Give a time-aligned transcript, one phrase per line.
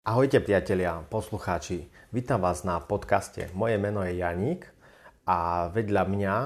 [0.00, 1.84] Ahojte priatelia, poslucháči.
[2.08, 3.52] Vítam vás na podcaste.
[3.52, 4.64] Moje meno je Janík
[5.28, 6.36] a vedľa mňa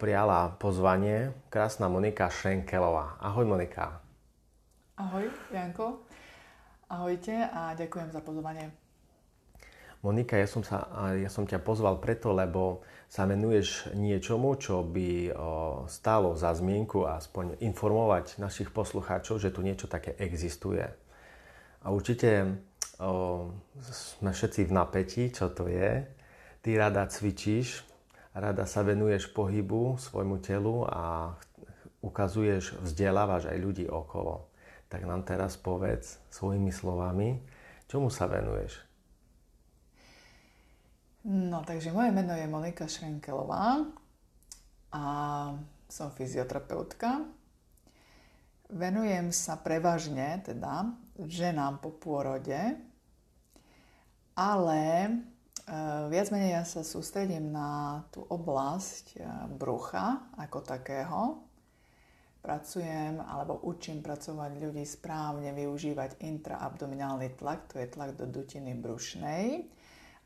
[0.00, 3.20] prijala pozvanie krásna Monika Šenkelová.
[3.20, 4.00] Ahoj Monika.
[4.96, 6.00] Ahoj Janko.
[6.88, 8.72] Ahojte a ďakujem za pozvanie.
[10.00, 15.28] Monika, ja som, sa, ja som ťa pozval preto, lebo sa venuješ niečomu, čo by
[15.92, 20.88] stálo za zmienku a aspoň informovať našich poslucháčov, že tu niečo také existuje.
[21.82, 22.62] A určite
[23.02, 23.50] o,
[23.90, 26.06] sme všetci v napätí, čo to je.
[26.62, 27.82] Ty rada cvičíš,
[28.38, 31.34] rada sa venuješ pohybu svojmu telu a
[32.02, 34.46] ukazuješ, vzdelávaš aj ľudí okolo.
[34.86, 37.42] Tak nám teraz povedz svojimi slovami,
[37.90, 38.78] čomu sa venuješ?
[41.22, 43.86] No, takže moje meno je Monika Šrenkelová
[44.90, 45.04] a
[45.86, 47.22] som fyzioterapeutka.
[48.74, 52.56] Venujem sa prevažne teda ženám po pôrode,
[54.32, 55.10] ale e,
[56.08, 59.18] viac menej ja sa sústredím na tú oblasť e,
[59.52, 61.20] brucha ako takého.
[62.42, 69.70] Pracujem alebo učím pracovať ľudí správne využívať intraabdominálny tlak, to je tlak do dutiny brušnej.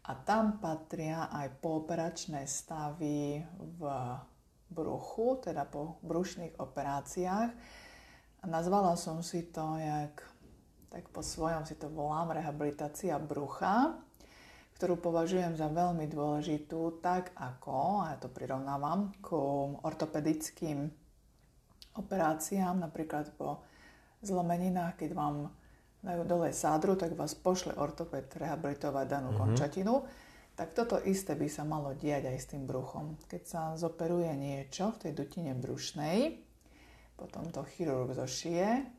[0.06, 3.80] A tam patria aj pooperačné stavy v
[4.70, 7.50] bruchu, teda po brušných operáciách,
[8.46, 10.22] Nazvala som si to, jak,
[10.96, 14.00] tak po svojom si to volám, rehabilitácia brucha,
[14.80, 20.88] ktorú považujem za veľmi dôležitú, tak ako, a ja to prirovnávam, ku ortopedickým
[22.00, 23.60] operáciám, napríklad po
[24.24, 25.52] zlomeninách, keď vám
[26.00, 29.42] dajú dole sádru, tak vás pošle ortoped rehabilitovať danú mm-hmm.
[29.44, 30.00] končatinu.
[30.56, 33.20] Tak toto isté by sa malo diať aj s tým bruchom.
[33.28, 36.40] Keď sa zoperuje niečo v tej dutine brušnej,
[37.20, 38.95] potom to chirurg zošije,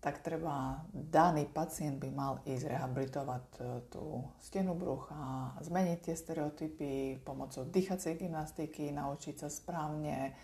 [0.00, 7.20] tak treba, daný pacient by mal ísť rehabilitovať e, tú stenu brucha, zmeniť tie stereotypy
[7.26, 10.36] pomocou dýchacej gymnastiky, naučiť sa správne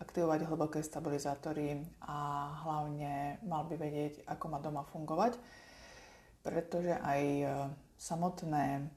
[0.00, 5.36] aktivovať hlboké stabilizátory a hlavne mal by vedieť, ako má doma fungovať,
[6.40, 7.46] pretože aj e,
[8.00, 8.88] samotné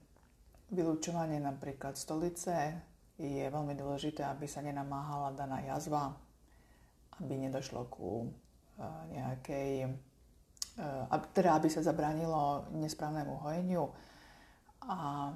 [0.72, 2.78] vylúčovanie napríklad stolice
[3.20, 6.16] je veľmi dôležité, aby sa nenamáhala daná jazva
[7.20, 8.28] aby nedošlo ku
[9.10, 9.70] nejakej,
[10.78, 13.90] eh, teda aby sa zabránilo nesprávnemu hojeniu.
[14.86, 15.32] A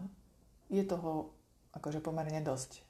[0.71, 1.35] je toho
[1.75, 2.83] akože pomerne dosť,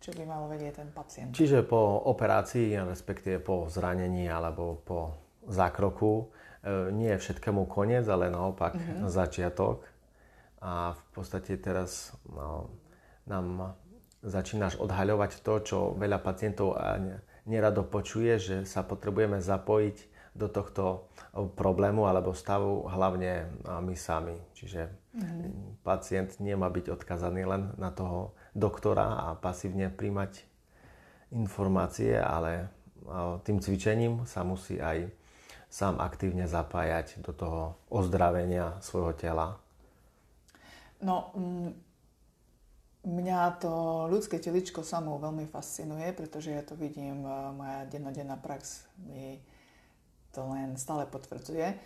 [0.00, 1.34] čo by malo vedieť ten pacient.
[1.34, 4.98] Čiže po operácii, respektíve po zranení alebo po
[5.50, 6.30] zákroku,
[6.62, 9.08] eh, nie je všetkému koniec, ale naopak mm-hmm.
[9.10, 9.84] začiatok.
[10.58, 12.66] A v podstate teraz no,
[13.30, 13.78] nám
[14.26, 16.74] začínaš odhaľovať to, čo veľa pacientov
[17.48, 19.96] nerado počuje, že sa potrebujeme zapojiť
[20.38, 24.38] do tohto problému alebo stavu hlavne my sami.
[24.54, 24.86] Čiže
[25.18, 25.82] mm.
[25.82, 30.46] pacient nemá byť odkazaný len na toho doktora a pasívne príjmať
[31.34, 32.70] informácie, ale
[33.42, 35.10] tým cvičením sa musí aj
[35.68, 39.60] sám aktívne zapájať do toho ozdravenia svojho tela.
[40.98, 41.30] No,
[43.06, 43.72] Mňa to
[44.10, 49.38] ľudské teličko samo veľmi fascinuje, pretože ja to vidím, e, moja dennodenná prax mi
[50.34, 51.78] to len stále potvrdzuje,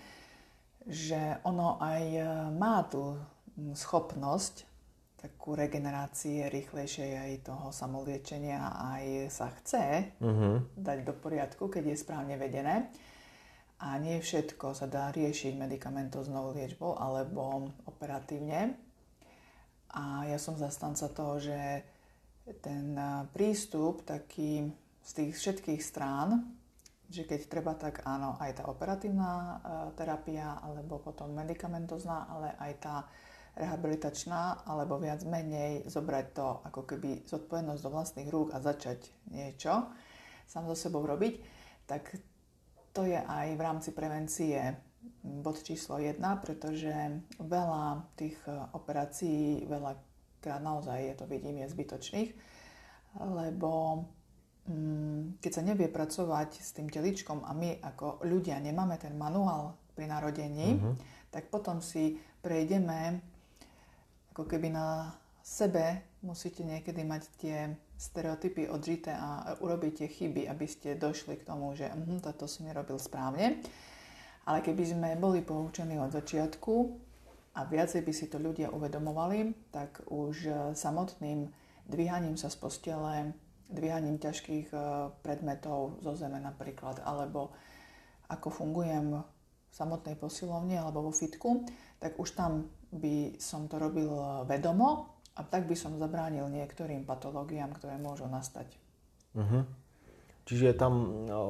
[0.89, 2.23] že ono aj e,
[2.57, 3.21] má tú
[3.77, 4.65] schopnosť
[5.21, 10.67] takú regenerácie rýchlejšej aj toho samoliečenia aj sa chce uh-huh.
[10.75, 12.91] dať do poriadku, keď je správne vedené.
[13.83, 18.75] A nie všetko sa dá riešiť medicamentoznou liečbou alebo operatívne
[19.93, 21.85] a ja som zastanca toho, že
[22.65, 22.97] ten
[23.31, 24.73] prístup taký
[25.03, 26.49] z tých všetkých strán,
[27.13, 29.61] že keď treba, tak áno, aj tá operatívna
[29.95, 32.97] terapia, alebo potom medicamentozná, ale aj tá
[33.53, 39.93] rehabilitačná, alebo viac menej zobrať to ako keby zodpovednosť do vlastných rúk a začať niečo
[40.49, 41.41] sám so sebou robiť,
[41.85, 42.17] tak
[42.93, 44.57] to je aj v rámci prevencie
[45.23, 46.93] bod číslo jedna, pretože
[47.39, 49.99] veľa tých e, operácií, veľa
[50.43, 52.31] naozaj je to vidím, je zbytočných,
[53.23, 54.03] lebo
[54.67, 59.79] mm, keď sa nevie pracovať s tým teličkom a my ako ľudia nemáme ten manuál
[59.95, 60.99] pri narodení, uh-huh.
[61.31, 63.23] tak potom si prejdeme
[64.35, 65.15] ako keby na
[65.45, 67.59] sebe musíte niekedy mať tie
[67.99, 72.67] stereotypy odžité a urobiť tie chyby, aby ste došli k tomu, že uh, toto som
[72.67, 73.63] nerobil správne.
[74.43, 76.75] Ale keby sme boli poučení od začiatku
[77.55, 81.47] a viacej by si to ľudia uvedomovali, tak už e, samotným
[81.87, 83.37] dvíhaním sa z postele,
[83.71, 84.79] dvíhaním ťažkých e,
[85.23, 87.55] predmetov zo zeme napríklad, alebo
[88.27, 91.63] ako fungujem v samotnej posilovni alebo vo fitku,
[92.03, 94.11] tak už tam by som to robil
[94.45, 98.69] vedomo a tak by som zabránil niektorým patológiám, ktoré môžu nastať.
[99.33, 99.65] Uh-huh.
[100.43, 101.43] Čiže tam no,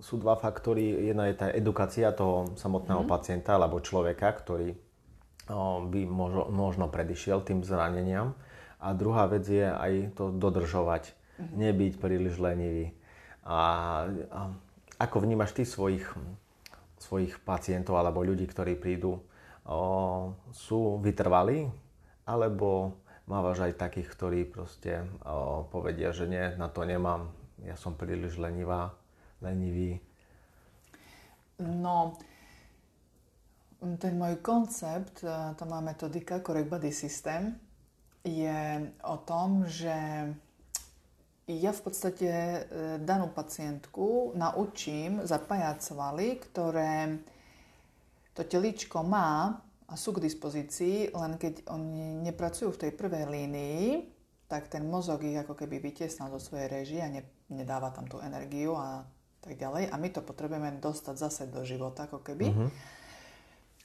[0.00, 1.12] sú dva faktory.
[1.12, 3.12] Jedna je tá edukácia toho samotného uh-huh.
[3.12, 4.72] pacienta alebo človeka, ktorý
[5.52, 8.32] no, by možno, možno predišiel tým zraneniam.
[8.80, 11.52] A druhá vec je aj to dodržovať, uh-huh.
[11.52, 12.96] nebyť príliš lenivý.
[13.44, 13.60] A,
[14.08, 14.40] a
[15.00, 16.04] ako vnímaš ty svojich,
[17.00, 19.20] svojich pacientov alebo ľudí, ktorí prídu,
[19.64, 19.80] o,
[20.52, 21.68] sú vytrvalí
[22.28, 27.32] alebo mávaš aj takých, ktorí proste o, povedia, že nie, na to nemám,
[27.64, 28.94] ja som príliš lenivá,
[29.44, 30.00] lenivý.
[31.60, 32.16] No,
[34.00, 37.56] ten môj koncept, e, to má metodika Correct Body System,
[38.24, 39.96] je o tom, že
[41.48, 42.60] ja v podstate e,
[43.00, 47.18] danú pacientku naučím zapájať svaly, ktoré
[48.36, 49.58] to teličko má
[49.90, 53.84] a sú k dispozícii, len keď oni nepracujú v tej prvej línii,
[54.50, 58.18] tak ten mozog ich ako keby vytiesnal do svojej režie a ne, nedáva tam tú
[58.18, 59.06] energiu a
[59.38, 59.88] tak ďalej.
[59.88, 62.50] A my to potrebujeme dostať zase do života ako keby.
[62.50, 62.68] Uh-huh.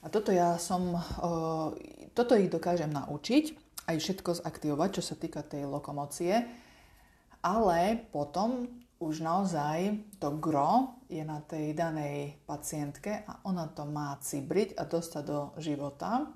[0.02, 1.30] A toto ja som, o,
[2.12, 3.54] toto ich dokážem naučiť,
[3.86, 6.42] aj všetko zaktivovať, čo sa týka tej lokomócie,
[7.46, 8.66] ale potom
[8.98, 14.82] už naozaj to gro je na tej danej pacientke a ona to má cibriť a
[14.88, 16.26] dostať do života,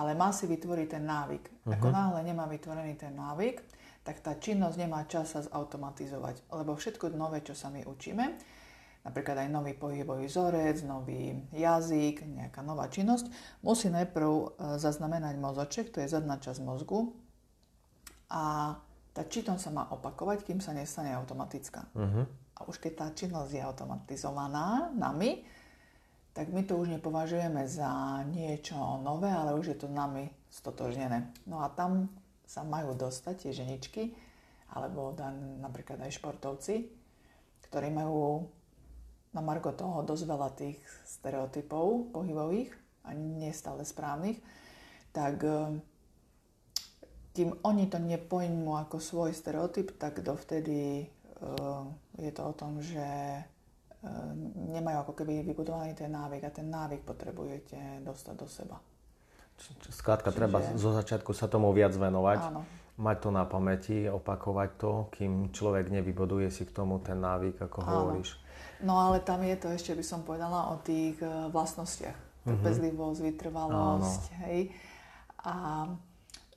[0.00, 1.44] ale má si vytvoriť ten návyk.
[1.44, 1.76] Uh-huh.
[1.76, 3.60] Ako náhle nemá vytvorený ten návyk,
[4.00, 6.48] tak tá činnosť nemá čas sa zautomatizovať.
[6.56, 8.24] Lebo všetko nové, čo sa my učíme,
[9.04, 13.28] napríklad aj nový pohybový vzorec, nový jazyk, nejaká nová činnosť,
[13.60, 14.44] musí najprv e,
[14.80, 17.12] zaznamenať mozoček, to je zadná časť mozgu,
[18.30, 18.76] a
[19.10, 21.90] tá činnosť sa má opakovať, kým sa nestane automatická.
[21.92, 22.24] Uh-huh.
[22.30, 25.42] A už keď tá činnosť je automatizovaná nami,
[26.30, 31.30] tak my to už nepovažujeme za niečo nové, ale už je to nami stotožnené.
[31.46, 32.10] No a tam
[32.46, 34.02] sa majú dostať tie ženičky,
[34.70, 35.14] alebo
[35.62, 36.90] napríklad aj športovci,
[37.66, 38.46] ktorí majú
[39.30, 42.74] na margo toho dosť veľa tých stereotypov pohybových
[43.06, 44.42] a nestále správnych,
[45.14, 45.42] tak
[47.30, 51.86] kým oni to nepojmú ako svoj stereotyp, tak dovtedy uh,
[52.18, 53.06] je to o tom, že
[54.72, 58.76] nemajú ako keby vybudovaný ten návyk a ten návyk potrebujete dostať do seba.
[59.92, 60.38] Skrátka, Čiže...
[60.40, 62.64] treba zo začiatku sa tomu viac venovať, Áno.
[62.96, 67.78] mať to na pamäti, opakovať to, kým človek nevybuduje si k tomu ten návyk, ako
[67.84, 67.88] Áno.
[67.92, 68.40] hovoríš.
[68.80, 72.16] No ale tam je to ešte, by som povedala, o tých e, vlastnostiach.
[72.48, 72.56] Mhm.
[72.56, 74.40] Trpezlivosť, vytrvalosť, Áno.
[74.48, 74.60] hej.
[75.44, 75.54] A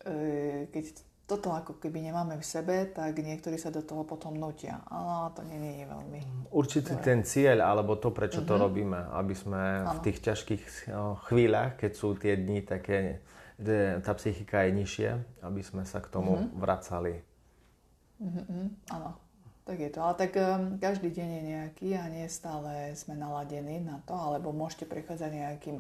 [0.03, 0.85] E, keď
[1.23, 4.83] toto ako keby nemáme v sebe, tak niektorí sa do toho potom nutia.
[4.91, 6.19] A to nie je veľmi...
[6.51, 7.05] Určite dobré.
[7.07, 8.51] ten cieľ, alebo to, prečo uh-huh.
[8.51, 8.61] to mhm.
[8.61, 9.95] robíme, aby sme ano.
[9.95, 10.63] v tých ťažkých
[11.31, 13.23] chvíľach, keď sú tie dni také,
[13.55, 15.11] že tá psychika je nižšia,
[15.47, 16.59] aby sme sa k tomu uh-huh.
[16.59, 17.23] vracali.
[18.19, 18.67] Uh-huh.
[18.91, 19.15] Áno,
[19.63, 19.99] tak je to.
[20.03, 24.51] Ale tak um, každý deň je nejaký a nie stále sme naladení na to, alebo
[24.51, 25.79] môžete prechádzať nejakým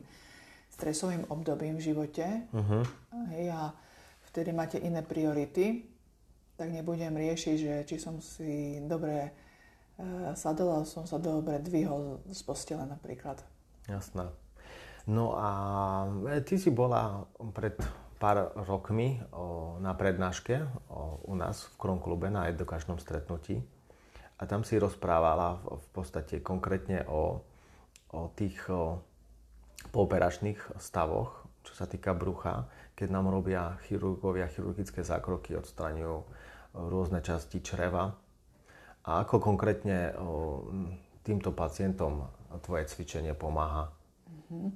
[0.71, 2.25] stresovým obdobím v živote.
[2.55, 2.87] Uh-huh.
[3.35, 3.82] Hej, a
[4.33, 5.85] vtedy máte iné priority,
[6.57, 9.31] tak nebudem riešiť, že či som si dobre e,
[10.33, 13.37] sadol, som sa dobre dvihol z postele napríklad.
[13.85, 14.33] Jasné.
[15.05, 15.49] No a
[16.33, 17.77] e, ty si bola pred
[18.17, 23.59] pár rokmi o, na prednáške o, u nás v Kronklube na edukačnom stretnutí
[24.39, 27.43] a tam si rozprávala v, v podstate konkrétne o,
[28.15, 29.03] o tých o,
[29.91, 36.25] pooperačných stavoch, čo sa týka brucha keď nám robia chirurgovia chirurgické zákroky, odstraňujú e,
[36.87, 38.13] rôzne časti čreva.
[39.03, 40.15] A ako konkrétne
[41.27, 42.23] týmto pacientom
[42.63, 43.91] tvoje cvičenie pomáha?
[44.47, 44.69] Mhm.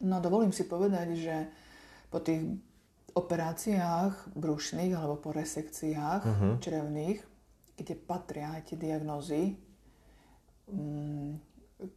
[0.00, 1.36] No dovolím si povedať, že
[2.08, 2.40] po tých
[3.12, 6.52] operáciách brušných alebo po resekciách uh-huh.
[6.62, 7.20] črevných,
[7.76, 9.60] kde patria aj tie diagnózy,
[10.70, 11.36] mm,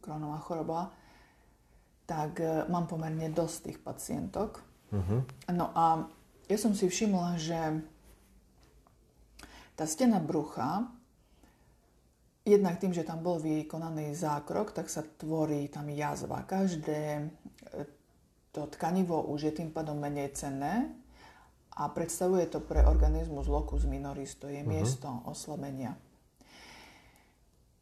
[0.04, 0.80] kronová choroba,
[2.04, 4.60] tak e, mám pomerne dosť tých pacientok.
[4.92, 5.20] Uh-huh.
[5.50, 6.04] No a
[6.48, 7.60] ja som si všimla, že
[9.74, 10.86] tá stena brucha,
[12.44, 16.44] jednak tým, že tam bol vykonaný zákrok, tak sa tvorí tam jazva.
[16.44, 17.22] Každé e,
[18.54, 20.92] to tkanivo už je tým pádom menej cenné
[21.74, 24.70] a predstavuje to pre organizmus locus minoris, to je uh-huh.
[24.70, 25.96] miesto oslabenia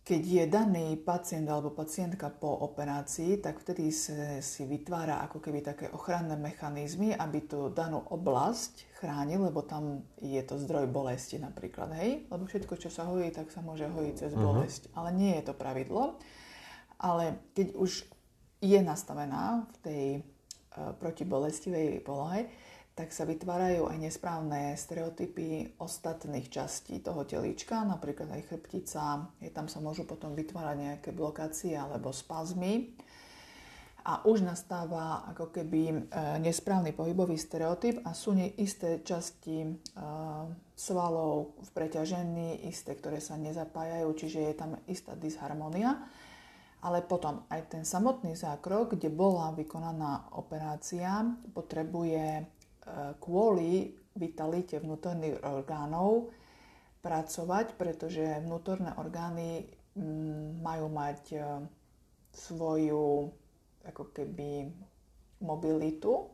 [0.02, 5.62] keď je daný pacient alebo pacientka po operácii, tak vtedy sa, si vytvára ako keby
[5.62, 11.94] také ochranné mechanizmy, aby tú danú oblasť chránil, lebo tam je to zdroj bolesti napríklad,
[12.02, 12.26] hej?
[12.26, 14.42] Lebo všetko, čo sa hojí, tak sa môže hojiť cez uh-huh.
[14.42, 14.90] bolesť.
[14.98, 16.18] Ale nie je to pravidlo.
[16.98, 18.02] Ale keď už
[18.62, 20.04] je nastavená v tej
[20.98, 22.48] proti bolestivej polohe,
[22.92, 29.64] tak sa vytvárajú aj nesprávne stereotypy ostatných častí toho telíčka, napríklad aj chrbtica, je, tam
[29.64, 32.92] sa môžu potom vytvárať nejaké blokácie alebo spazmy.
[34.02, 35.94] A už nastáva ako keby e,
[36.42, 39.70] nesprávny pohybový stereotyp a sú isté časti e,
[40.74, 46.02] svalov v preťažení, isté, ktoré sa nezapájajú, čiže je tam istá disharmonia.
[46.82, 51.22] Ale potom aj ten samotný zákrok, kde bola vykonaná operácia,
[51.54, 52.42] potrebuje
[53.22, 56.34] kvôli vitalite vnútorných orgánov
[57.02, 59.66] pracovať, pretože vnútorné orgány
[59.98, 61.38] mm, majú mať e,
[62.30, 63.32] svoju
[63.82, 64.70] ako keby
[65.42, 66.30] mobilitu,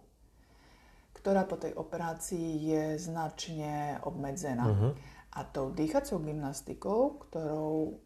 [1.17, 4.69] ktorá po tej operácii je značne obmedzená.
[4.69, 4.93] Uh-huh.
[5.33, 7.97] A tou dýchacou gymnastikou, ktorou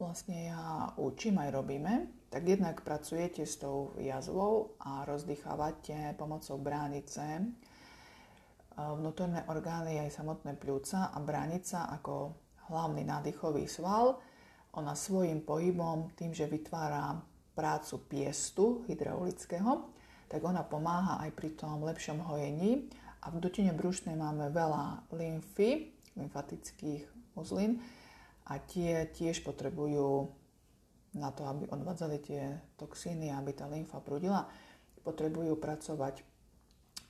[0.00, 7.44] vlastne ja učím aj robíme, tak jednak pracujete s tou jazvou a rozdýchávate pomocou bránice
[8.76, 12.36] vnútorné orgány aj samotné pľúca a bránica ako
[12.68, 14.20] hlavný nádychový sval.
[14.76, 17.16] Ona svojim pohybom, tým, že vytvára
[17.56, 19.88] prácu piestu hydraulického,
[20.28, 22.92] tak ona pomáha aj pri tom lepšom hojení.
[23.24, 27.80] A v dutine brušnej máme veľa lymfy, lymfatických uzlín
[28.46, 30.30] a tie tiež potrebujú
[31.16, 34.44] na to, aby odvádzali tie toxíny, aby tá lymfa prúdila,
[35.00, 36.20] potrebujú pracovať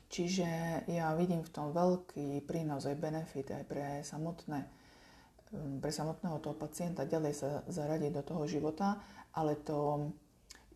[0.07, 0.47] Čiže
[0.87, 4.63] ja vidím v tom veľký prínos aj benefit aj pre samotné
[5.51, 9.03] um, pre samotného toho pacienta ďalej sa zaradiť do toho života,
[9.35, 10.11] ale to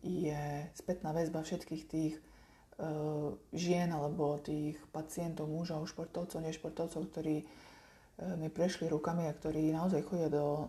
[0.03, 8.35] je spätná väzba všetkých tých uh, žien alebo tých pacientov, mužov, športovcov, nešportovcov, ktorí uh,
[8.35, 10.67] mi prešli rukami a ktorí naozaj chodia do uh,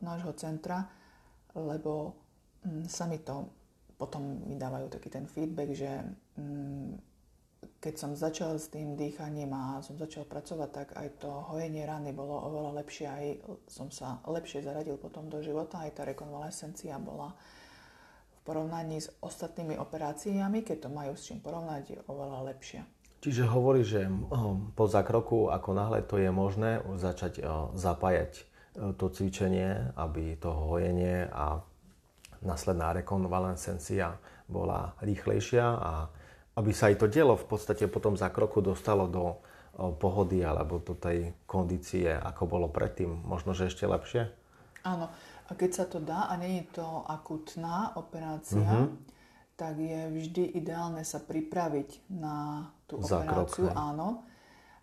[0.00, 0.88] nášho centra,
[1.52, 2.16] lebo
[2.64, 3.44] um, sami to
[4.00, 5.90] potom mi dávajú taký ten feedback, že
[6.40, 6.96] um,
[7.80, 12.12] keď som začal s tým dýchaním a som začal pracovať, tak aj to hojenie rany
[12.12, 13.26] bolo oveľa lepšie, aj
[13.72, 17.32] som sa lepšie zaradil potom do života, aj tá rekonvalescencia bola
[18.36, 22.84] v porovnaní s ostatnými operáciami, keď to majú s čím porovnať, oveľa lepšia.
[23.20, 24.08] Čiže hovorí, že
[24.76, 27.44] po zákroku, ako náhle to je možné, začať
[27.76, 28.44] zapájať
[28.96, 31.60] to cvičenie, aby to hojenie a
[32.40, 34.16] následná rekonvalescencia
[34.48, 36.08] bola rýchlejšia a
[36.60, 39.40] aby sa aj to dielo v podstate potom za kroku dostalo do
[39.96, 44.28] pohody alebo do tej kondície, ako bolo predtým, možno, že ešte lepšie?
[44.84, 45.08] Áno,
[45.48, 48.92] a keď sa to dá a nie je to akutná operácia, uh-huh.
[49.56, 54.24] tak je vždy ideálne sa pripraviť na tú operáciu, áno,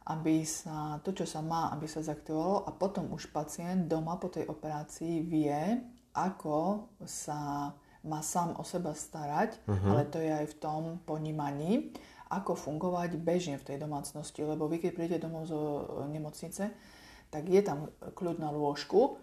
[0.07, 2.65] aby sa to, čo sa má, aby sa zaktivovalo.
[2.65, 5.83] A potom už pacient doma po tej operácii vie,
[6.15, 7.69] ako sa
[8.07, 9.91] má sám o seba starať, uh-huh.
[9.91, 11.91] ale to je aj v tom ponímaní,
[12.27, 14.43] ako fungovať bežne v tej domácnosti.
[14.43, 16.71] Lebo vy, keď prídete domov zo e, nemocnice,
[17.27, 19.19] tak je tam kľud na lôžku,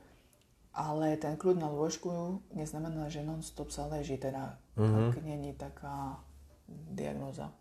[0.77, 5.13] ale ten kľud na lôžku neznamená, že non-stop sa leží, teda uh-huh.
[5.13, 6.21] tak není taká
[6.69, 7.53] diagnoza.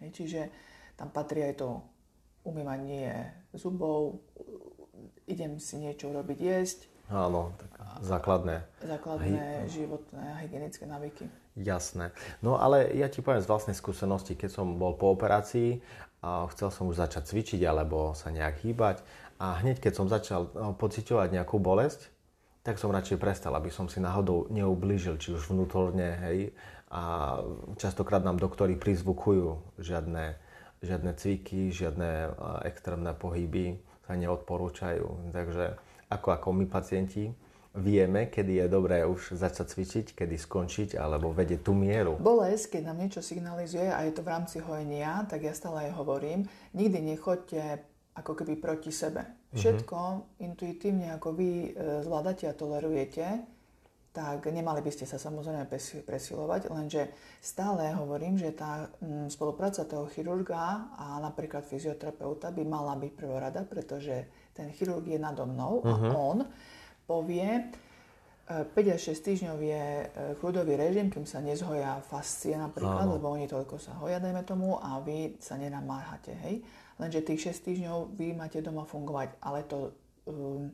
[0.00, 0.48] Čiže
[0.96, 1.80] tam patrí aj to
[2.44, 4.24] umývanie zubov,
[5.28, 8.64] idem si niečo urobiť jesť, Áno, tak základné.
[8.86, 11.26] Základné životné a hygienické návyky.
[11.58, 12.14] Jasné.
[12.40, 15.82] No ale ja ti poviem z vlastnej skúsenosti, keď som bol po operácii
[16.22, 19.02] a chcel som už začať cvičiť alebo sa nejak hýbať
[19.42, 22.08] a hneď keď som začal no, pociťovať nejakú bolesť,
[22.60, 26.52] tak som radšej prestal, aby som si náhodou neublížil, či už vnútorne, hej.
[26.92, 27.36] A
[27.80, 30.36] častokrát nám doktori prizvukujú žiadne,
[30.84, 32.36] žiadne cviky, žiadne
[32.68, 35.32] extrémne pohyby sa neodporúčajú.
[35.32, 37.30] Takže ako, ako my pacienti
[37.70, 42.18] vieme, kedy je dobré už začať cvičiť, kedy skončiť alebo vedieť tú mieru.
[42.18, 45.94] Bolesť, keď nám niečo signalizuje a je to v rámci hojenia, tak ja stále aj
[45.94, 47.86] hovorím, nikdy nechoďte
[48.18, 49.22] ako keby proti sebe.
[49.22, 49.56] Mhm.
[49.56, 50.46] Všetko mm-hmm.
[50.50, 51.68] intuitívne, ako vy e,
[52.02, 53.26] zvládate a tolerujete,
[54.10, 55.70] tak nemali by ste sa samozrejme
[56.02, 62.98] presilovať, lenže stále hovorím, že tá mm, spolupráca toho chirurga a napríklad fyzioterapeuta by mala
[62.98, 64.26] byť prvorada, pretože
[64.60, 65.88] ten chirurg je nado mnou uh-huh.
[65.88, 66.12] a mhm.
[66.12, 66.38] on
[67.10, 67.74] povie,
[68.46, 70.06] 5 e, až 6 týždňov je e,
[70.38, 73.18] kľudový režim, kým sa nezhoja fascie napríklad, Áno.
[73.18, 76.62] lebo oni toľko sa hoja, dajme tomu, a vy sa nenamáhate, hej.
[77.02, 79.90] Lenže tých 6 týždňov vy máte doma fungovať, ale to,
[80.30, 80.70] um,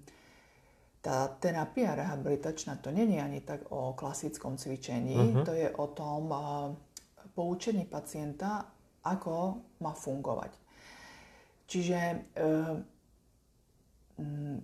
[1.01, 5.45] tá terapia rehabilitačná, to je ani tak o klasickom cvičení, uh-huh.
[5.47, 6.69] to je o tom uh,
[7.33, 8.69] poučení pacienta,
[9.07, 10.53] ako má fungovať.
[11.65, 11.99] Čiže
[12.37, 12.96] uh,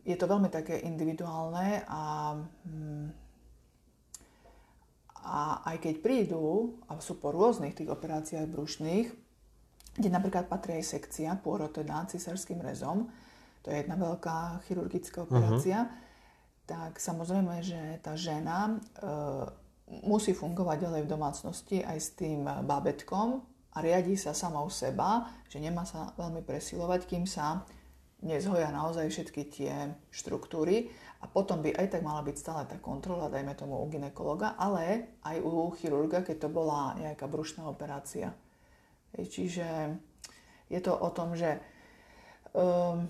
[0.02, 3.06] je to veľmi také individuálne a, mm,
[5.22, 9.06] A aj keď prídu, a sú po rôznych tých operáciách brušných,
[9.94, 13.06] kde napríklad patrí aj sekcia, pôrod teda cisárským rezom,
[13.62, 15.94] to je jedna veľká chirurgická operácia, uh-huh.
[16.66, 18.74] tak samozrejme, že tá žena e,
[20.02, 25.30] musí fungovať ďalej v domácnosti aj s tým bábetkom a riadi sa sama u seba,
[25.46, 27.62] že nemá sa veľmi presilovať, kým sa
[28.22, 29.74] nezhoja naozaj všetky tie
[30.14, 30.88] štruktúry
[31.22, 35.14] a potom by aj tak mala byť stále tá kontrola, dajme tomu u ginekologa, ale
[35.22, 38.34] aj u chirurga, keď to bola nejaká brušná operácia.
[39.12, 39.98] Čiže
[40.72, 41.60] je to o tom, že
[42.56, 43.06] um,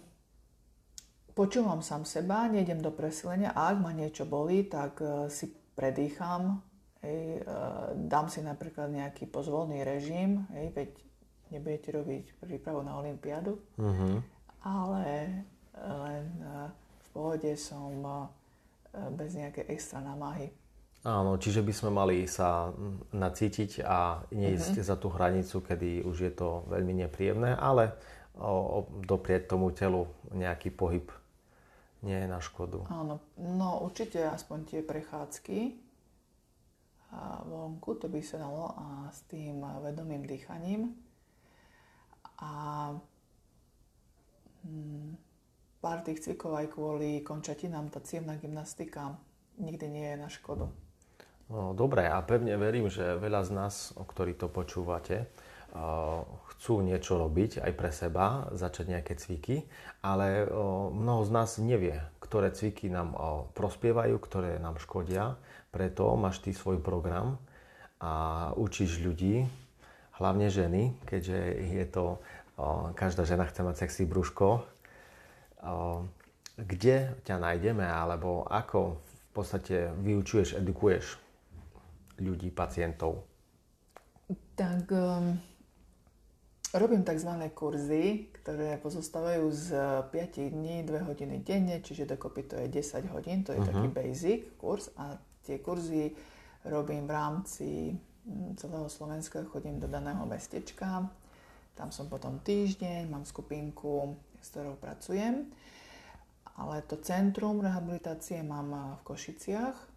[1.32, 6.58] počúvam sám seba, nejdem do presilenia a ak ma niečo bolí, tak uh, si predýcham,
[7.06, 10.90] hej, uh, dám si napríklad nejaký pozvolný režim, hej, veď
[11.52, 14.24] nebudete robiť prípravu na Olympiádu, uh-huh.
[14.62, 15.42] Ale
[15.76, 16.70] len uh,
[17.12, 18.26] pohode, som e,
[19.12, 20.48] bez nejakej extra namáhy.
[21.02, 22.70] Áno, čiže by sme mali sa
[23.10, 24.88] nacítiť a neísť mm-hmm.
[24.88, 27.98] za tú hranicu, kedy už je to veľmi nepríjemné, ale
[28.38, 31.10] o, o, doprieť tomu telu nejaký pohyb
[32.06, 32.86] nie je na škodu.
[32.90, 35.58] Áno, no určite aspoň tie prechádzky
[37.12, 40.94] a vonku, to by sa dalo a s tým vedomým dýchaním.
[42.42, 42.50] A
[45.82, 49.18] pár tých cvikov aj kvôli končatinám, tá cievna gymnastika
[49.58, 50.70] nikdy nie je na škodu.
[51.52, 55.28] No, dobre, a pevne verím, že veľa z nás, o ktorí to počúvate,
[56.52, 59.64] chcú niečo robiť aj pre seba, začať nejaké cviky,
[60.04, 60.46] ale
[60.92, 63.16] mnoho z nás nevie, ktoré cviky nám
[63.52, 65.36] prospievajú, ktoré nám škodia.
[65.72, 67.40] Preto máš ty svoj program
[68.00, 69.48] a učíš ľudí,
[70.20, 71.38] hlavne ženy, keďže
[71.72, 72.20] je to,
[72.94, 74.66] každá žena chce mať sexy brúško,
[76.56, 81.16] kde ťa nájdeme, alebo ako v podstate vyučuješ, edukuješ
[82.20, 83.24] ľudí, pacientov?
[84.52, 85.40] Tak um,
[86.76, 87.32] robím tzv.
[87.56, 89.66] kurzy, ktoré pozostávajú z
[90.12, 93.72] 5 dní, 2 hodiny denne, čiže dokopy to je 10 hodín, to je uh-huh.
[93.72, 96.12] taký basic kurz a tie kurzy
[96.68, 97.68] robím v rámci
[98.28, 101.10] mm, celého Slovenska, chodím do daného mestečka,
[101.72, 105.48] tam som potom týždeň, mám skupinku s ktorou pracujem.
[106.58, 109.92] Ale to centrum rehabilitácie mám v Košiciach,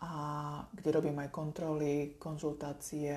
[0.00, 0.12] a
[0.72, 3.12] kde robím aj kontroly, konzultácie,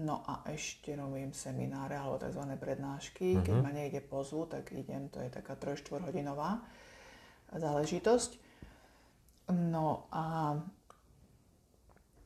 [0.00, 2.40] no a ešte robím semináre alebo tzv.
[2.56, 3.36] prednášky.
[3.36, 3.44] Uh-huh.
[3.44, 3.64] Keď mhm.
[3.64, 6.64] ma niekde pozvu, tak idem, to je taká 3-4 hodinová
[7.52, 8.40] záležitosť.
[9.52, 10.56] No a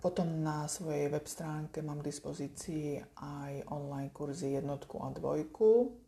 [0.06, 6.06] potom na svojej web stránke mám k dispozícii aj online kurzy jednotku a dvojku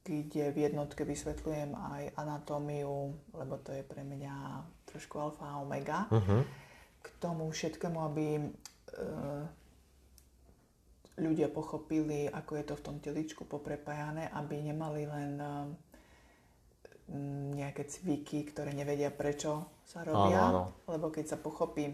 [0.00, 6.08] kde v jednotke vysvetľujem aj anatómiu, lebo to je pre mňa trošku alfa a omega.
[6.08, 6.42] Uh-huh.
[7.04, 8.44] K tomu všetkému, aby e,
[11.20, 15.48] ľudia pochopili, ako je to v tom teličku poprepájané, aby nemali len e,
[17.60, 20.48] nejaké cviky, ktoré nevedia, prečo sa robia.
[20.48, 20.62] Áno, áno.
[20.88, 21.92] Lebo keď sa pochopí,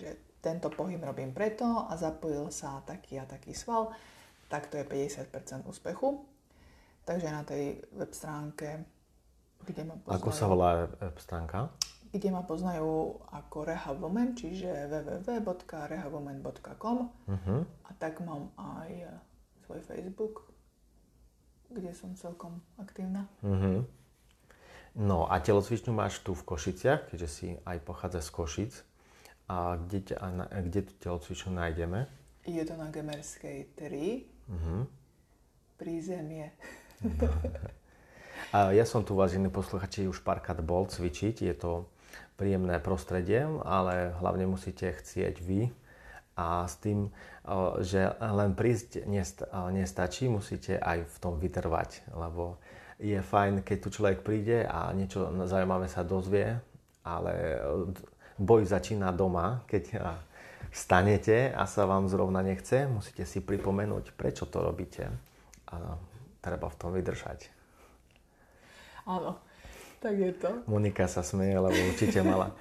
[0.00, 3.94] že tento pohyb robím preto a zapojil sa taký a taký sval,
[4.50, 6.26] tak to je 50% úspechu.
[7.06, 8.84] Takže na tej web stránke,
[9.62, 10.18] kde ma poznajú...
[10.18, 11.70] Ako sa volá web stránka?
[12.12, 17.32] Kde ma poznajú ako Rehabwoman, čiže www.rehabwoman.com uh-huh.
[17.32, 17.64] Mhm.
[17.64, 19.08] a tak mám aj eh,
[19.64, 20.42] svoj Facebook,
[21.72, 23.24] kde som celkom aktívna.
[23.40, 23.88] Uh-huh.
[24.92, 28.91] No a telocvičňu máš tu v Košiciach, keďže si aj pochádza z Košic.
[29.50, 30.16] A kde, ťa,
[30.70, 32.06] kde tú telocvičňu nájdeme?
[32.46, 34.50] Je to na Gemerskej 3.
[34.50, 34.82] Uh-huh.
[35.78, 36.50] Prízemie.
[38.54, 41.46] A ja som tu, vážení posluchači, už párkrát bol cvičiť.
[41.46, 41.86] Je to
[42.36, 45.70] príjemné prostredie, ale hlavne musíte chcieť vy.
[46.32, 47.12] A s tým,
[47.84, 49.04] že len prísť
[49.70, 52.08] nestačí, musíte aj v tom vytrvať.
[52.16, 52.56] Lebo
[53.02, 56.56] je fajn, keď tu človek príde a niečo zaujímavé sa dozvie,
[57.04, 57.58] ale
[58.38, 60.00] boj začína doma, keď
[60.72, 65.08] stanete a sa vám zrovna nechce, musíte si pripomenúť, prečo to robíte.
[65.68, 65.96] A
[66.40, 67.48] treba v tom vydržať.
[69.04, 69.40] Áno,
[69.98, 70.64] tak je to.
[70.70, 72.54] Monika sa smeje, lebo určite mala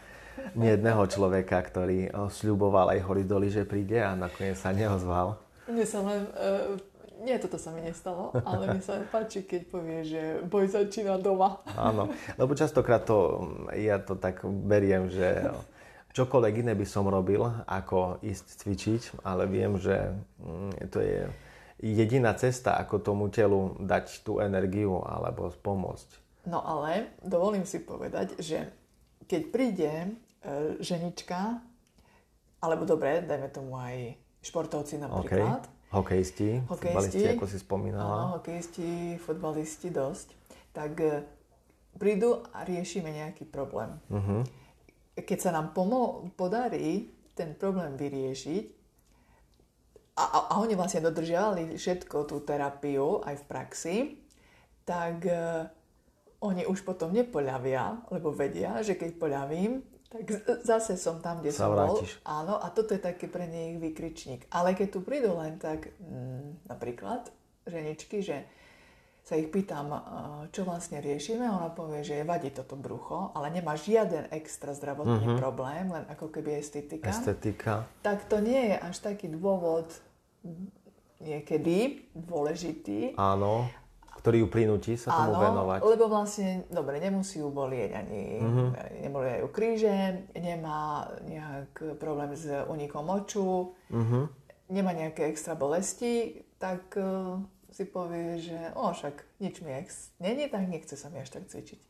[0.56, 5.38] nie jedného človeka, ktorý sľuboval aj hory doli, že príde a nakoniec sa neozval.
[5.70, 6.76] Mne sa len, uh,
[7.22, 11.62] nie, toto sa mi nestalo, ale mi sa páči, keď povie, že boj začína doma.
[11.78, 13.46] Áno, lebo častokrát to,
[13.78, 15.54] ja to tak beriem, že
[16.18, 21.30] čokoľvek iné by som robil, ako ísť cvičiť, ale viem, že mm, to je
[21.82, 26.10] jediná cesta, ako tomu telu dať tú energiu alebo pomôcť.
[26.50, 28.70] No ale dovolím si povedať, že
[29.30, 30.10] keď príde e,
[30.82, 31.62] ženička
[32.62, 35.66] alebo dobre, dajme tomu aj športovci napríklad.
[35.66, 35.81] Okay.
[35.92, 38.08] Hokejisti, hokejisti, ako si spomínala.
[38.08, 40.28] Áno, hokejisti, futbalisti dosť.
[40.72, 41.28] Tak e,
[42.00, 43.92] prídu a riešime nejaký problém.
[44.08, 44.48] Uh-huh.
[45.20, 48.66] Keď sa nám pomo- podarí ten problém vyriešiť
[50.16, 53.98] a, a, a oni vlastne dodržiavali všetko tú terapiu aj v praxi,
[54.88, 55.68] tak uh,
[56.42, 60.28] oni už potom nepoľavia, lebo vedia, že keď poľavím, tak
[60.68, 62.20] zase som tam, kde sa som vrátiš.
[62.20, 62.28] bol.
[62.28, 64.44] Áno, a toto je taký pre nich vykričník.
[64.52, 67.32] Ale keď tu prídu len tak, mm, napríklad,
[67.64, 68.44] ženičky, že
[69.22, 69.88] sa ich pýtam,
[70.52, 75.40] čo vlastne riešime, ona povie, že vadí toto brucho, ale nemá žiaden extra zdravotný uh-huh.
[75.40, 77.08] problém, len ako keby estetika.
[77.08, 77.86] Estetika.
[78.02, 79.88] Tak to nie je až taký dôvod
[81.22, 83.14] niekedy dôležitý.
[83.14, 83.70] Áno
[84.22, 85.80] ktorý ju prinúti sa tomu Áno, venovať.
[85.82, 88.70] lebo vlastne, dobre, nemusí ju bolieť ani, mm-hmm.
[89.10, 89.98] nebolieť ju kríže,
[90.38, 94.24] nemá nejak problém s unikom moču, mm-hmm.
[94.70, 97.42] nemá nejaké extra bolesti, tak uh,
[97.74, 101.50] si povie, že o, však nič mi ex není, tak nechce sa mi až tak
[101.50, 101.82] cvičiť.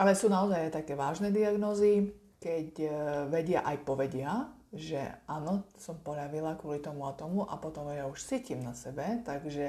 [0.00, 2.92] Ale sú naozaj také vážne diagnózy, keď uh,
[3.28, 8.22] vedia aj povedia, že áno, som poľavila kvôli tomu a tomu a potom ja už
[8.22, 9.66] cítim na sebe, takže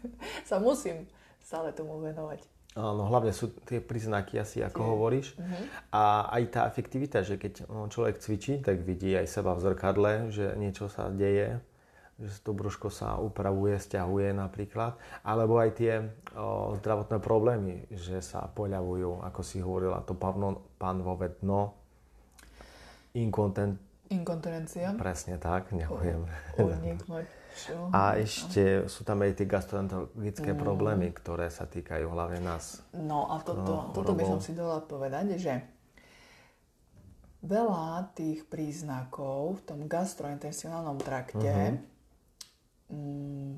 [0.48, 1.08] sa musím
[1.40, 2.44] stále tomu venovať.
[2.72, 4.88] Áno, hlavne sú tie príznaky asi, ako tie.
[4.96, 5.26] hovoríš.
[5.36, 5.64] Uh-huh.
[5.92, 10.56] A aj tá efektivita, že keď človek cvičí, tak vidí aj seba v zrkadle, že
[10.56, 11.60] niečo sa deje,
[12.16, 14.96] že to brúško sa upravuje, stiahuje napríklad.
[15.20, 16.00] Alebo aj tie
[16.32, 20.16] o, zdravotné problémy, že sa poľavujú, ako si hovorila, to
[20.80, 21.76] pánvové dno,
[23.12, 23.76] inkontent,
[24.12, 24.92] Inkontinencia.
[25.00, 26.28] Presne tak, nehujem.
[27.92, 30.60] A ešte sú tam aj tie gastroenterologické mm.
[30.60, 32.80] problémy, ktoré sa týkajú hlavne nás.
[32.96, 35.60] No a toto, no, toto by som si dala povedať, že
[37.42, 42.94] veľa tých príznakov v tom gastrointestinálnom trakte uh-huh.
[42.94, 43.52] mm,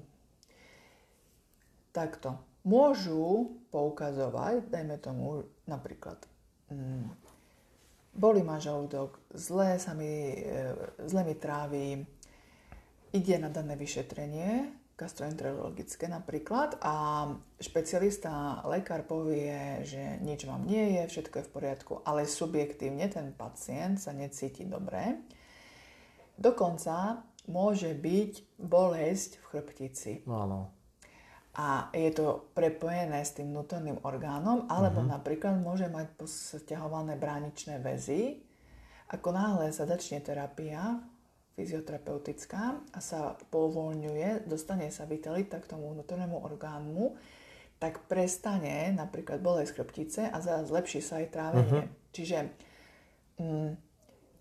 [1.92, 6.16] takto môžu poukazovať, dajme tomu napríklad
[6.72, 7.12] mm,
[8.14, 10.74] boli ma žalúdok, zle, sa mi, e,
[11.06, 12.06] zle mi trávi,
[13.14, 17.26] ide na dané vyšetrenie, gastroenterologické napríklad a
[17.58, 23.34] špecialista, lekár povie, že nič vám nie je, všetko je v poriadku, ale subjektívne ten
[23.34, 25.18] pacient sa necíti dobre.
[26.38, 30.12] Dokonca môže byť bolesť v chrbtici.
[30.30, 30.83] Áno
[31.54, 35.14] a je to prepojené s tým vnútorným orgánom, alebo uh-huh.
[35.14, 38.42] napríklad môže mať posťahované bráničné väzy.
[39.14, 40.98] Ako náhle sa začne terapia
[41.54, 47.14] fyzioterapeutická a sa povoľňuje, dostane sa vitalita k tomu vnútornému orgánu,
[47.78, 51.86] tak prestane napríklad bolesť chrbtice a zlepší sa aj trávenie.
[51.86, 52.10] Uh-huh.
[52.10, 52.38] Čiže
[53.38, 53.70] mm,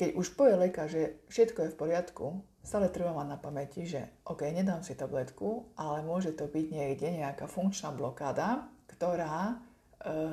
[0.01, 2.25] keď už povie lekár, že všetko je v poriadku,
[2.63, 7.19] stále treba mať na pamäti, že OK, nedám si tabletku, ale môže to byť niekde
[7.19, 9.55] nejaká funkčná blokáda, ktorá e,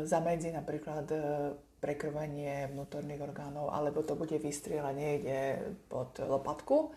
[0.06, 1.18] zamedzí napríklad e,
[1.82, 5.38] prekrvenie vnútorných orgánov, alebo to bude vystrieľať niekde
[5.90, 6.94] pod lopatku.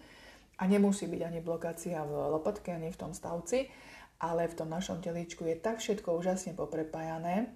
[0.61, 3.73] A nemusí byť ani blokácia v lopatke, ani v tom stavci,
[4.21, 7.49] ale v tom našom telíčku je tak všetko úžasne poprepájané,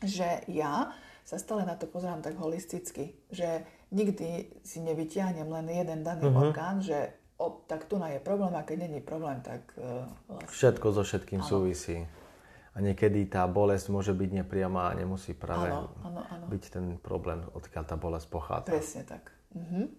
[0.00, 0.94] že ja
[1.26, 6.50] sa stále na to pozerám tak holisticky, že nikdy si nevyťahnem len jeden daný uh-huh.
[6.50, 9.74] orgán, že o, tak tu je problém a keď není problém, tak...
[9.76, 10.06] Uh.
[10.46, 11.48] Všetko so všetkým ano.
[11.48, 12.06] súvisí.
[12.70, 16.44] A niekedy tá bolesť môže byť nepriama a nemusí práve ano, ano, ano.
[16.46, 18.70] byť ten problém, odkiaľ tá bolesť pochádza.
[18.70, 19.34] Presne tak.
[19.50, 19.90] Uh-huh.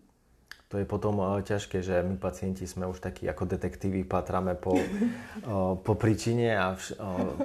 [0.72, 4.72] To je potom uh, ťažké, že my pacienti sme už takí ako detektívy, patrame po,
[4.72, 7.36] uh, po príčine a vš, uh,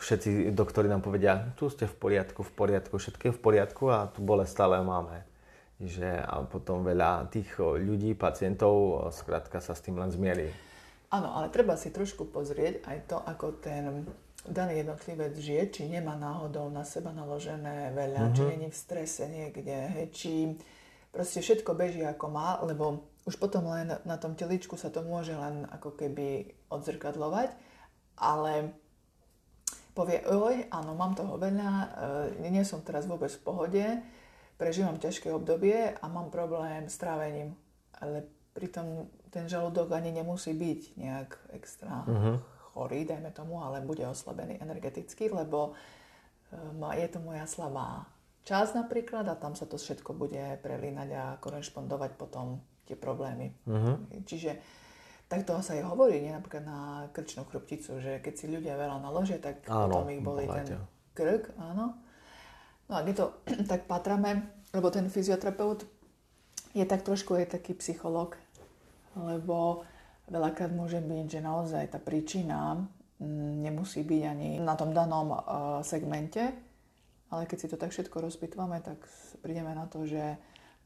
[0.00, 4.08] všetci doktori nám povedia, tu ste v poriadku, v poriadku, všetko je v poriadku a
[4.08, 5.28] tu bolesť stále máme
[5.80, 10.52] že a potom veľa tých ľudí, pacientov, skrátka sa s tým len zmierí.
[11.10, 14.06] Áno, ale treba si trošku pozrieť aj to, ako ten
[14.46, 18.36] daný jednotlivec žije, či nemá náhodou na seba naložené veľa, mm-hmm.
[18.36, 18.50] či mhm.
[18.54, 20.32] není v strese niekde, hej, či
[21.10, 25.36] proste všetko beží ako má, lebo už potom len na tom teličku sa to môže
[25.36, 27.52] len ako keby odzrkadlovať,
[28.16, 28.72] ale
[29.92, 31.70] povie, oj, áno, mám toho veľa,
[32.40, 33.84] e, nie som teraz vôbec v pohode,
[34.60, 37.56] prežívam ťažké obdobie a mám problém s trávením.
[37.96, 42.36] Ale pritom ten žalúdok ani nemusí byť nejak extra uh-huh.
[42.76, 45.72] chorý, dajme tomu, ale bude oslabený energeticky, lebo
[46.52, 48.04] um, je to moja slabá
[48.44, 53.54] časť napríklad a tam sa to všetko bude prelínať a korešpondovať potom tie problémy.
[53.68, 53.96] Uh-huh.
[54.26, 54.58] Čiže
[55.30, 59.38] takto sa aj hovorí, nie napríklad na krčnú chrbticu, že keď si ľudia veľa naložia,
[59.38, 60.82] tak áno, potom ich boli ten
[61.14, 62.09] krk, áno.
[62.90, 63.26] No a keď to
[63.70, 65.86] tak patrame, lebo ten fyzioterapeut
[66.74, 68.34] je tak trošku aj taký psycholog,
[69.14, 69.86] lebo
[70.30, 72.78] veľakrát môže byť, že naozaj tá príčina
[73.22, 75.38] mm, nemusí byť ani na tom danom uh,
[75.82, 76.50] segmente,
[77.30, 79.02] ale keď si to tak všetko rozpitvame, tak
[79.42, 80.38] prídeme na to, že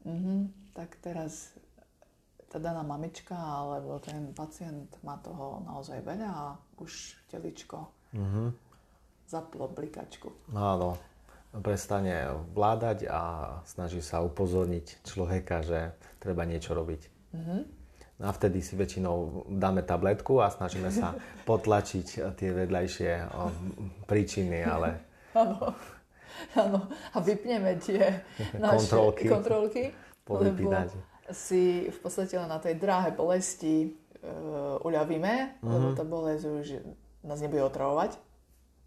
[0.05, 0.45] uh-huh,
[0.77, 1.53] tak teraz
[2.49, 6.45] tá daná mamička alebo ten pacient má toho naozaj veľa a
[6.77, 8.49] už teličko uh-huh.
[9.25, 10.29] zaplo blikačku.
[10.53, 10.97] Áno,
[11.63, 13.21] prestane vládať a
[13.67, 15.79] snaží sa upozorniť človeka, že
[16.19, 17.01] treba niečo robiť.
[17.35, 17.61] Uh-huh.
[18.23, 21.15] A vtedy si väčšinou dáme tabletku a snažíme sa
[21.49, 23.11] potlačiť tie vedľajšie
[24.07, 24.89] príčiny, ale...
[25.35, 25.75] Áno,
[26.55, 26.87] áno.
[27.11, 28.23] A vypneme tie
[28.55, 29.83] naše kontrolky, kontrolky
[30.31, 30.87] lebo
[31.27, 35.67] si v podstate len na tej dráhe bolesti uh, uľavíme, mm-hmm.
[35.67, 36.67] lebo tá bolesť už
[37.25, 38.17] nás nebude otravovať.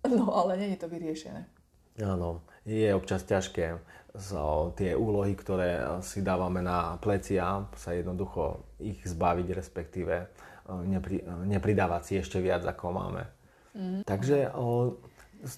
[0.08, 1.44] No ale není to vyriešené.
[1.98, 3.80] Áno, je občas ťažké
[4.18, 10.26] so, tie úlohy, ktoré si dávame na plecia, sa jednoducho ich zbaviť, respektíve e,
[10.88, 13.22] nepri, nepridávať si ešte viac, ako máme.
[13.78, 14.02] Mm.
[14.02, 14.98] Takže o,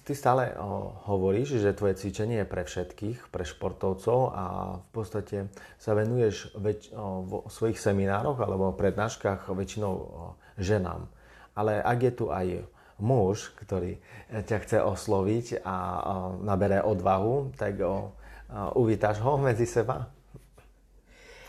[0.05, 4.43] ty stále o, hovoríš, že tvoje cvičenie je pre všetkých, pre športovcov a
[4.77, 5.37] v podstate
[5.81, 10.05] sa venuješ väč, o, vo svojich seminároch alebo prednáškach väčšinou o,
[10.61, 11.09] ženám.
[11.57, 12.63] Ale ak je tu aj
[13.01, 13.97] muž, ktorý
[14.29, 15.75] ťa chce osloviť a
[16.45, 18.13] nabere odvahu, tak o,
[18.77, 20.07] uvítaš ho medzi seba?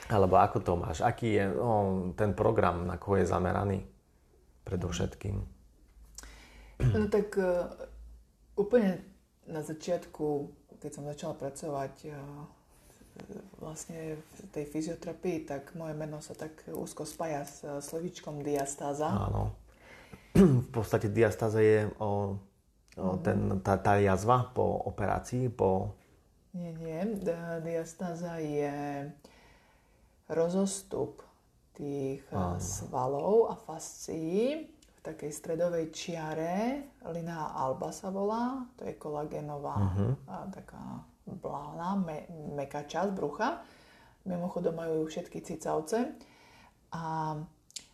[0.08, 1.04] Alebo ako to máš?
[1.04, 3.84] Aký je o, ten program, na koho je zameraný
[4.64, 5.36] predovšetkým?
[6.82, 7.70] No tak uh,
[8.58, 9.06] úplne
[9.46, 10.50] na začiatku,
[10.82, 12.10] keď som začala pracovať
[13.60, 19.06] vlastne v tej fyzioterapii, tak moje meno sa tak úzko spája s slovíčkom diastáza.
[19.06, 19.61] Áno
[20.36, 22.36] v podstate diastáza je o,
[22.96, 25.92] o ten, tá, tá jazva po operácii, po...
[26.52, 27.00] Nie, nie.
[27.64, 29.08] Diastáza je
[30.28, 31.24] rozostup
[31.72, 32.60] tých Áno.
[32.60, 36.84] svalov a fascií v takej stredovej čiare.
[37.08, 40.12] Lina alba sa volá, to je kolagénová uh-huh.
[40.52, 43.64] taká blána, me, meká časť brucha.
[44.28, 46.14] Mimochodom majú všetky cicavce.
[46.92, 47.34] A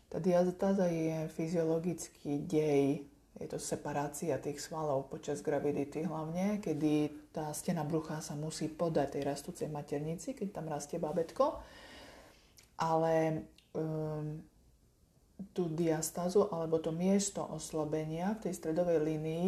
[0.08, 3.04] tá diazatáza je fyziologický dej,
[3.38, 9.14] je to separácia tých svalov počas gravidity hlavne, kedy tá stena brucha sa musí podať
[9.14, 11.62] tej rastúcej maternici, keď tam rastie babetko.
[12.82, 13.46] Ale
[13.78, 14.42] um,
[15.54, 19.46] tú diastázu alebo to miesto oslabenia v tej stredovej línii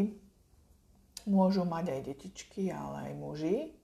[1.26, 3.74] môžu mať aj detičky, ale aj muži.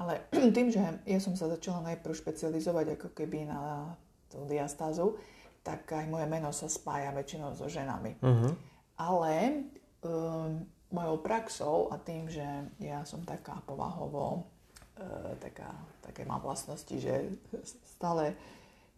[0.00, 0.24] Ale
[0.56, 3.92] tým, že ja som sa začala najprv špecializovať ako keby na
[4.32, 5.20] tú diastázu,
[5.68, 8.16] tak aj moje meno sa spája väčšinou so ženami.
[8.24, 8.56] Uh-huh.
[8.96, 9.60] Ale
[10.00, 12.44] um, mojou praxou a tým, že
[12.80, 14.48] ja som taká povahovo,
[14.96, 17.36] uh, taká, také mám vlastnosti, že
[17.84, 18.32] stále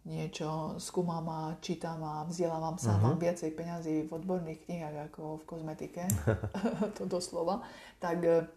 [0.07, 3.11] niečo skúmam a čítam a vzdelávam sa, uh-huh.
[3.11, 6.07] mám viacej peňazí v odborných knihách ako v kozmetike,
[6.97, 7.67] to doslova,
[7.99, 8.47] tak uh,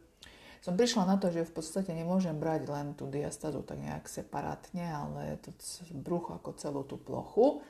[0.64, 4.81] som prišla na to, že v podstate nemôžem brať len tú diastazu tak nejak separátne,
[4.81, 5.53] ale to
[5.92, 7.61] brucho ako celú tú plochu.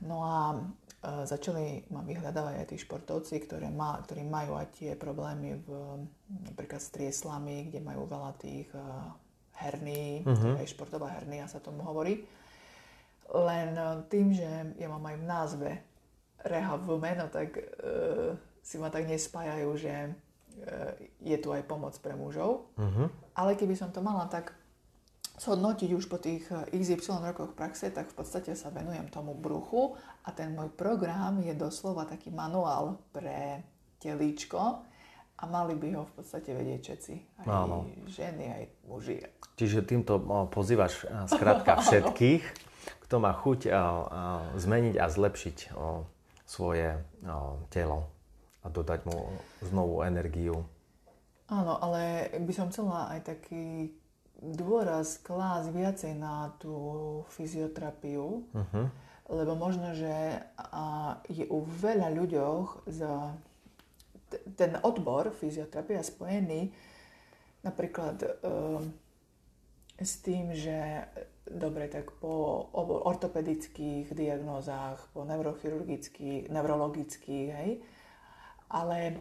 [0.00, 0.58] No a e,
[1.28, 5.68] začali ma vyhľadávať aj tí športovci, ktoré má, ktorí majú aj tie problémy v,
[6.48, 8.80] napríklad s trieslami, kde majú veľa tých e,
[9.60, 10.56] herní, uh-huh.
[10.56, 12.24] aj športová hernia sa tomu hovorí.
[13.28, 14.48] Len e, tým, že
[14.80, 15.70] ja mám aj v názve
[16.40, 17.64] rehab meno, tak e,
[18.64, 20.10] si ma tak nespájajú, že e,
[21.20, 22.72] je tu aj pomoc pre mužov.
[22.80, 23.12] Uh-huh.
[23.36, 24.56] Ale keby som to mala tak
[25.40, 29.96] zhodnotiť už po tých eh, XY rokoch praxe, tak v podstate sa venujem tomu bruchu
[30.22, 33.64] a ten môj program je doslova taký manuál pre
[34.04, 34.84] telíčko
[35.40, 37.14] a mali by ho v podstate vedieť všetci.
[37.40, 37.88] Aj Áno.
[38.04, 39.24] ženy, aj muži.
[39.56, 40.20] Čiže týmto
[40.52, 42.44] pozývaš eh, skrátka všetkých,
[43.08, 43.66] kto má chuť
[44.54, 45.74] zmeniť a zlepšiť
[46.46, 47.02] svoje
[47.74, 48.06] telo
[48.62, 49.34] a dodať mu
[49.66, 50.62] znovu energiu.
[51.50, 53.90] Áno, ale by som chcela aj taký
[54.40, 56.74] dôraz klásť viacej na tú
[57.36, 58.86] fyzioterapiu, uh-huh.
[59.28, 63.36] lebo možno, že a, je u veľa ľuďoch za
[64.32, 66.72] t- ten odbor fyzioterapia spojený
[67.60, 68.28] napríklad e,
[70.00, 71.04] s tým, že
[71.44, 72.64] dobre, tak po
[73.04, 77.70] ortopedických diagnózach, po neurochirurgických, neurologických, hej,
[78.70, 79.20] ale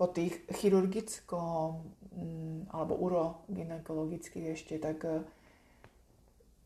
[0.00, 1.76] po tých chirurgicko
[2.16, 5.20] mm, alebo urogynekologických ešte, tak e,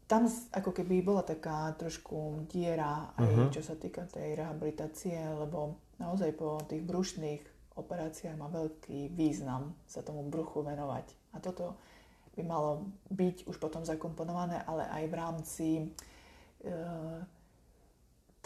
[0.06, 3.50] tam ako keby bola taká trošku diera aj uh-huh.
[3.50, 7.42] čo sa týka tej rehabilitácie, lebo naozaj po tých brušných
[7.74, 11.34] operáciách má veľký význam sa tomu bruchu venovať.
[11.34, 11.74] A toto
[12.38, 15.84] by malo byť už potom zakomponované, ale aj v rámci e,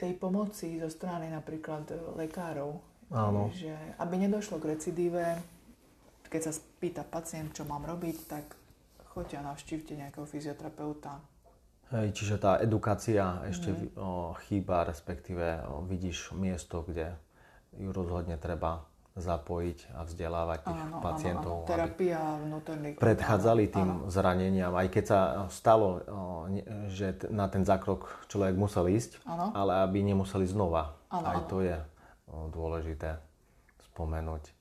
[0.01, 2.88] tej pomoci zo strany napríklad lekárov.
[3.09, 3.49] Áno.
[3.57, 5.25] Že aby nedošlo k recidíve,
[6.29, 8.45] keď sa spýta pacient, čo mám robiť, tak
[9.17, 11.19] choďte a navštívte nejakého fyzioterapeuta.
[11.89, 13.97] Hej, čiže tá edukácia ešte mm.
[13.97, 17.17] o, chýba, respektíve o, vidíš miesto, kde
[17.81, 18.85] ju rozhodne treba
[19.19, 21.53] zapojiť a vzdelávať tých áno, pacientov.
[21.53, 21.71] Áno, áno.
[21.73, 22.97] Terapia vnútorných.
[23.03, 24.13] Predchádzali tým áno.
[24.13, 26.05] zraneniam, aj keď sa stalo,
[26.87, 29.51] že na ten zákrok človek musel ísť, áno.
[29.57, 30.95] ale aby nemuseli znova.
[31.11, 31.49] Áno, aj áno.
[31.51, 31.77] to je
[32.53, 33.19] dôležité
[33.93, 34.53] spomenúť.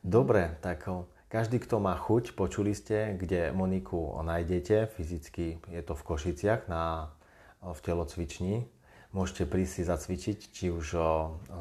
[0.00, 0.88] Dobre, tak
[1.28, 7.12] každý, kto má chuť, počuli ste, kde Moniku nájdete fyzicky, je to v Košiciach na,
[7.60, 8.66] v telocvični
[9.10, 10.94] Môžete prísť si zacvičiť, či už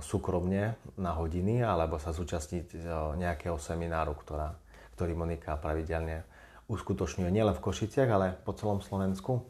[0.06, 2.78] súkromne na hodiny, alebo sa zúčastniť
[3.18, 4.54] nejakého semináru, ktorá,
[4.94, 6.30] ktorý Monika pravidelne
[6.70, 9.42] uskutočňuje nielen v Košiciach, ale po celom Slovensku.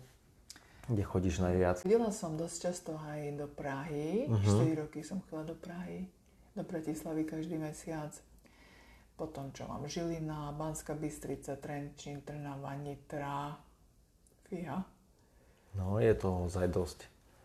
[0.89, 1.85] Kde chodíš najviac?
[1.85, 4.25] Chodila som dosť často aj do Prahy.
[4.25, 4.41] Uh-huh.
[4.41, 4.73] Mhm.
[4.73, 6.09] 4 roky som chodila do Prahy.
[6.57, 8.09] Do Bratislavy každý mesiac.
[9.13, 13.53] Potom, čo mám Žilina, Banská Bystrica, Trenčín, Trnava, Nitra.
[14.49, 14.81] Fíha.
[15.77, 16.99] No, je to ozaj dosť.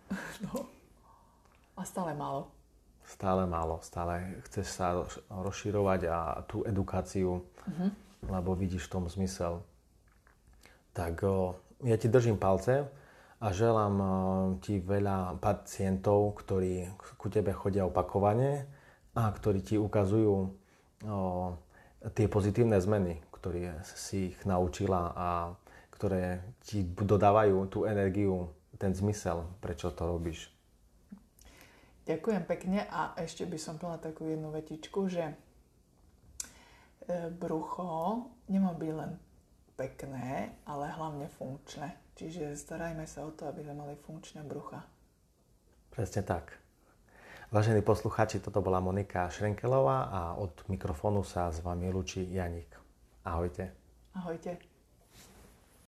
[0.48, 0.64] No.
[1.74, 2.48] A stále málo.
[3.04, 3.82] Stále málo.
[3.82, 4.94] Stále chceš sa
[5.28, 7.90] rozširovať a tú edukáciu, uh-huh.
[8.30, 9.60] lebo vidíš v tom zmysel.
[10.94, 12.86] Tak o, ja ti držím palce
[13.40, 14.08] a želám o,
[14.62, 18.66] ti veľa pacientov, ktorí ku tebe chodia opakovane
[19.14, 20.48] a ktorí ti ukazujú o,
[22.14, 25.28] tie pozitívne zmeny, ktoré si ich naučila a
[25.94, 30.50] ktoré ti dodávajú tú energiu ten zmysel, prečo to robíš.
[32.04, 35.34] Ďakujem pekne a ešte by som povedala takú jednu vetičku, že e,
[37.32, 39.16] brucho nemá byť len
[39.72, 42.03] pekné, ale hlavne funkčné.
[42.14, 44.86] Čiže starajme sa o to, aby sme mali funkčné brucha.
[45.90, 46.54] Presne tak.
[47.54, 52.70] Vážení posluchači, toto bola Monika Šrenkelová a od mikrofónu sa s vami lučí Janik.
[53.22, 53.70] Ahojte.
[54.14, 54.73] Ahojte.